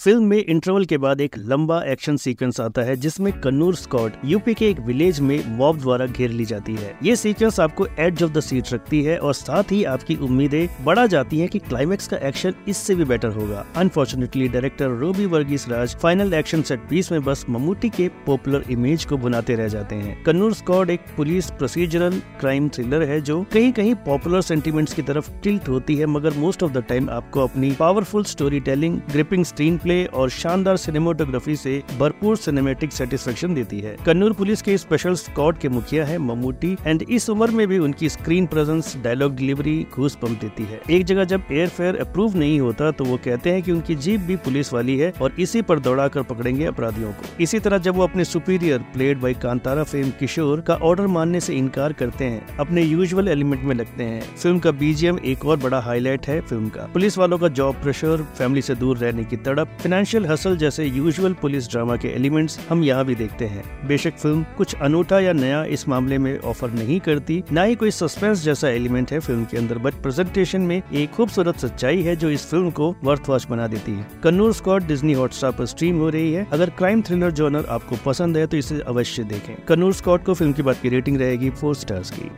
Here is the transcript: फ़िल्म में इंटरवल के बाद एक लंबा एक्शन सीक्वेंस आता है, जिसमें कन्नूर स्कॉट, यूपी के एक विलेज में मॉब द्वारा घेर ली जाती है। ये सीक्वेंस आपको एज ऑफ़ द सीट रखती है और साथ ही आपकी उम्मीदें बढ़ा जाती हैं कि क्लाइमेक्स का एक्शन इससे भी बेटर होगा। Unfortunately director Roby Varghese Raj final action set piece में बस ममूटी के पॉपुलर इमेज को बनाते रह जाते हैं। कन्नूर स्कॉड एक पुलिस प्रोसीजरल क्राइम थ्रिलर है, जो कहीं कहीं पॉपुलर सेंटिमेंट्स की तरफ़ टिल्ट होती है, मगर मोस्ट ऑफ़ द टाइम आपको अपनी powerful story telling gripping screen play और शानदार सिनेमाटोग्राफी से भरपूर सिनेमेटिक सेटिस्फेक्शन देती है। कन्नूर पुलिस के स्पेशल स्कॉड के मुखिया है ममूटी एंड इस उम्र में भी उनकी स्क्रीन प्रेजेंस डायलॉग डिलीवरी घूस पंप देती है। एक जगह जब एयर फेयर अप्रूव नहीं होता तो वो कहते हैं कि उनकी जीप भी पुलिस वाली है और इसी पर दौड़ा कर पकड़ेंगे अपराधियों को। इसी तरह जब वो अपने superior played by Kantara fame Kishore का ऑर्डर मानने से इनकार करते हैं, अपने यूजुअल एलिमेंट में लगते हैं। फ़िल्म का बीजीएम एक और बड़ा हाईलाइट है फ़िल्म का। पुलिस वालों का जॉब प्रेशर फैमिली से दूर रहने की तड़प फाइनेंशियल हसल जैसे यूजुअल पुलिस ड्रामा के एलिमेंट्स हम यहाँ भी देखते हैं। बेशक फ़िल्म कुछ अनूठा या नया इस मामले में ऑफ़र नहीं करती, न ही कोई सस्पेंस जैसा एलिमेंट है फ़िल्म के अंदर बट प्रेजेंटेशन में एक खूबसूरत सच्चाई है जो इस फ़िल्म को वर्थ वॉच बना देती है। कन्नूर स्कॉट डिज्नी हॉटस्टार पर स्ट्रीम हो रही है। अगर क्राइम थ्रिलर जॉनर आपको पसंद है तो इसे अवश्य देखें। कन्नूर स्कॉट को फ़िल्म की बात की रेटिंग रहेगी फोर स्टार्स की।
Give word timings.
फ़िल्म 0.00 0.24
में 0.24 0.36
इंटरवल 0.38 0.84
के 0.84 0.96
बाद 0.98 1.20
एक 1.20 1.36
लंबा 1.38 1.82
एक्शन 1.84 2.16
सीक्वेंस 2.16 2.60
आता 2.60 2.82
है, 2.82 2.94
जिसमें 2.96 3.32
कन्नूर 3.40 3.74
स्कॉट, 3.74 4.12
यूपी 4.24 4.52
के 4.54 4.68
एक 4.68 4.78
विलेज 4.80 5.18
में 5.20 5.56
मॉब 5.56 5.80
द्वारा 5.80 6.06
घेर 6.06 6.30
ली 6.30 6.44
जाती 6.44 6.74
है। 6.74 6.94
ये 7.02 7.16
सीक्वेंस 7.16 7.58
आपको 7.60 7.86
एज 7.98 8.22
ऑफ़ 8.22 8.30
द 8.32 8.40
सीट 8.40 8.72
रखती 8.72 9.02
है 9.04 9.16
और 9.18 9.34
साथ 9.34 9.72
ही 9.72 9.82
आपकी 9.84 10.16
उम्मीदें 10.18 10.84
बढ़ा 10.84 11.06
जाती 11.06 11.38
हैं 11.38 11.48
कि 11.48 11.58
क्लाइमेक्स 11.58 12.08
का 12.08 12.16
एक्शन 12.28 12.54
इससे 12.68 12.94
भी 12.94 13.04
बेटर 13.04 13.28
होगा। 13.30 13.64
Unfortunately 13.76 14.48
director 14.48 14.96
Roby 15.00 15.26
Varghese 15.26 15.68
Raj 15.68 15.96
final 15.96 16.34
action 16.34 16.62
set 16.62 16.88
piece 16.90 17.12
में 17.12 17.22
बस 17.24 17.44
ममूटी 17.50 17.88
के 17.90 18.08
पॉपुलर 18.26 18.64
इमेज 18.70 19.04
को 19.04 19.16
बनाते 19.18 19.54
रह 19.54 19.68
जाते 19.68 19.96
हैं। 19.96 20.22
कन्नूर 20.24 20.54
स्कॉड 20.54 20.90
एक 20.90 21.14
पुलिस 21.16 21.50
प्रोसीजरल 21.50 22.20
क्राइम 22.40 22.68
थ्रिलर 22.68 23.02
है, 23.02 23.20
जो 23.20 23.42
कहीं 23.52 23.72
कहीं 23.72 23.94
पॉपुलर 24.06 24.40
सेंटिमेंट्स 24.40 24.94
की 24.94 25.02
तरफ़ 25.02 25.30
टिल्ट 25.42 25.68
होती 25.68 25.96
है, 25.96 26.06
मगर 26.06 26.38
मोस्ट 26.38 26.62
ऑफ़ 26.62 26.72
द 26.72 26.84
टाइम 26.88 27.10
आपको 27.10 27.40
अपनी 27.40 27.72
powerful 27.80 28.24
story 28.24 28.60
telling 28.62 29.00
gripping 29.12 29.44
screen 29.44 29.78
play 29.78 29.88
और 30.06 30.30
शानदार 30.30 30.76
सिनेमाटोग्राफी 30.76 31.56
से 31.56 31.82
भरपूर 31.98 32.36
सिनेमेटिक 32.36 32.92
सेटिस्फेक्शन 32.92 33.54
देती 33.54 33.80
है। 33.80 33.96
कन्नूर 34.06 34.32
पुलिस 34.32 34.62
के 34.62 34.76
स्पेशल 34.78 35.14
स्कॉड 35.16 35.58
के 35.58 35.68
मुखिया 35.68 36.04
है 36.04 36.18
ममूटी 36.20 36.76
एंड 36.86 37.02
इस 37.02 37.28
उम्र 37.30 37.50
में 37.50 37.66
भी 37.68 37.78
उनकी 37.78 38.08
स्क्रीन 38.08 38.46
प्रेजेंस 38.46 38.96
डायलॉग 39.04 39.36
डिलीवरी 39.36 39.74
घूस 39.94 40.16
पंप 40.16 40.40
देती 40.40 40.64
है। 40.64 40.80
एक 40.90 41.04
जगह 41.04 41.24
जब 41.24 41.42
एयर 41.52 41.68
फेयर 41.68 41.96
अप्रूव 42.00 42.36
नहीं 42.36 42.60
होता 42.60 42.90
तो 42.90 43.04
वो 43.04 43.16
कहते 43.24 43.50
हैं 43.50 43.62
कि 43.62 43.72
उनकी 43.72 43.94
जीप 43.96 44.20
भी 44.20 44.36
पुलिस 44.38 44.72
वाली 44.72 44.98
है 44.98 45.12
और 45.22 45.34
इसी 45.38 45.62
पर 45.62 45.78
दौड़ा 45.80 46.08
कर 46.08 46.22
पकड़ेंगे 46.24 46.64
अपराधियों 46.64 47.12
को। 47.12 47.42
इसी 47.42 47.58
तरह 47.58 47.78
जब 47.78 47.96
वो 47.96 48.02
अपने 48.02 48.24
superior 48.24 48.78
played 48.92 49.20
by 49.20 49.34
Kantara 49.36 49.84
fame 49.84 50.10
Kishore 50.20 50.60
का 50.60 50.74
ऑर्डर 50.74 51.06
मानने 51.08 51.40
से 51.40 51.54
इनकार 51.54 51.92
करते 51.92 52.24
हैं, 52.24 52.56
अपने 52.58 52.82
यूजुअल 52.82 53.28
एलिमेंट 53.28 53.62
में 53.62 53.74
लगते 53.74 54.04
हैं। 54.04 54.20
फ़िल्म 54.36 54.58
का 54.58 54.70
बीजीएम 54.72 55.18
एक 55.24 55.44
और 55.44 55.56
बड़ा 55.58 55.80
हाईलाइट 55.80 56.26
है 56.26 56.40
फ़िल्म 56.40 56.68
का। 56.68 56.88
पुलिस 56.92 57.18
वालों 57.18 57.38
का 57.38 57.48
जॉब 57.50 57.74
प्रेशर 57.74 58.22
फैमिली 58.38 58.62
से 58.62 58.74
दूर 58.74 58.98
रहने 58.98 59.24
की 59.24 59.36
तड़प 59.38 59.76
फाइनेंशियल 59.80 60.26
हसल 60.26 60.56
जैसे 60.56 60.84
यूजुअल 60.84 61.32
पुलिस 61.32 61.68
ड्रामा 61.70 61.94
के 61.96 62.08
एलिमेंट्स 62.08 62.58
हम 62.68 62.82
यहाँ 62.84 63.04
भी 63.04 63.14
देखते 63.14 63.44
हैं। 63.44 63.62
बेशक 63.88 64.16
फ़िल्म 64.18 64.44
कुछ 64.56 64.74
अनूठा 64.82 65.20
या 65.20 65.32
नया 65.32 65.62
इस 65.66 65.88
मामले 65.88 66.18
में 66.18 66.38
ऑफ़र 66.40 66.70
नहीं 66.70 66.98
करती, 67.00 67.42
न 67.52 67.64
ही 67.64 67.74
कोई 67.74 67.90
सस्पेंस 67.90 68.42
जैसा 68.44 68.68
एलिमेंट 68.68 69.12
है 69.12 69.20
फ़िल्म 69.20 69.44
के 69.44 69.56
अंदर 69.58 69.78
बट 69.78 69.94
प्रेजेंटेशन 70.02 70.60
में 70.60 70.76
एक 70.76 71.10
खूबसूरत 71.10 71.58
सच्चाई 71.58 72.02
है 72.02 72.16
जो 72.16 72.30
इस 72.30 72.46
फ़िल्म 72.46 72.70
को 72.70 72.94
वर्थ 73.04 73.28
वॉच 73.28 73.46
बना 73.50 73.66
देती 73.66 73.92
है। 73.92 74.06
कन्नूर 74.22 74.52
स्कॉट 74.52 74.86
डिज्नी 74.86 75.12
हॉटस्टार 75.12 75.52
पर 75.52 75.66
स्ट्रीम 75.66 75.98
हो 75.98 76.08
रही 76.08 76.32
है। 76.32 76.46
अगर 76.52 76.70
क्राइम 76.70 77.02
थ्रिलर 77.02 77.30
जॉनर 77.32 77.66
आपको 77.70 77.96
पसंद 78.06 78.36
है 78.36 78.46
तो 78.46 78.56
इसे 78.56 78.80
अवश्य 78.80 79.24
देखें। 79.24 79.54
कन्नूर 79.68 79.92
स्कॉट 79.94 80.24
को 80.24 80.34
फ़िल्म 80.34 80.52
की 80.52 80.62
बात 80.62 80.80
की 80.82 80.88
रेटिंग 80.88 81.20
रहेगी 81.20 81.50
फोर 81.50 81.74
स्टार्स 81.76 82.10
की। 82.10 82.30